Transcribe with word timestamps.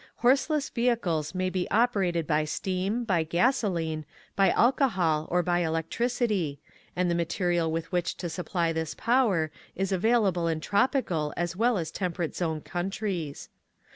Horseless 0.15 0.67
vehicles 0.71 1.35
may 1.35 1.51
be 1.51 1.69
operated 1.69 2.25
by 2.25 2.43
steam, 2.45 3.03
by 3.03 3.21
gasoline, 3.21 4.03
by 4.35 4.49
alcohol, 4.49 5.27
or 5.29 5.43
by 5.43 5.59
electricity, 5.59 6.59
and 6.95 7.07
the 7.07 7.13
material 7.13 7.71
with 7.71 7.91
which 7.91 8.17
to 8.17 8.27
supply 8.27 8.73
this 8.73 8.95
power 8.95 9.51
is 9.75 9.91
available 9.91 10.47
in 10.47 10.59
trop 10.59 10.93
ical 10.93 11.33
as 11.37 11.55
well 11.55 11.77
as 11.77 11.91
temperate 11.91 12.35
zone 12.35 12.61
countries. 12.61 13.49